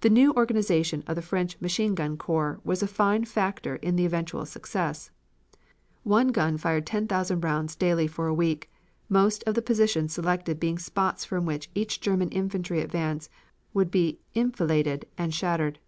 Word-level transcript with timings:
"The 0.00 0.08
new 0.08 0.32
organization 0.32 1.04
of 1.06 1.14
the 1.14 1.20
French 1.20 1.60
Machine 1.60 1.94
gun 1.94 2.16
Corps 2.16 2.58
was 2.64 2.82
a 2.82 2.86
fine 2.86 3.26
factor 3.26 3.76
in 3.76 3.96
the 3.96 4.06
eventual 4.06 4.46
success. 4.46 5.10
One 6.04 6.28
gun 6.28 6.56
fired 6.56 6.86
ten 6.86 7.06
thousand 7.06 7.44
rounds 7.44 7.76
daily 7.76 8.06
for 8.06 8.28
a 8.28 8.32
week, 8.34 8.70
most 9.10 9.44
of 9.46 9.54
the 9.54 9.60
positions 9.60 10.14
selected 10.14 10.58
being 10.58 10.78
spots 10.78 11.26
from 11.26 11.44
which 11.44 11.68
each 11.74 12.00
German 12.00 12.30
infantry 12.30 12.80
advance 12.80 13.28
would 13.74 13.90
be 13.90 14.20
enfiladed 14.34 15.04
and 15.18 15.34
shattered. 15.34 15.80